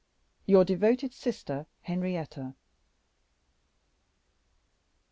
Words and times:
Your 0.47 0.65
devoted 0.65 1.13
sister, 1.13 1.67
HENRIETTA." 1.83 2.55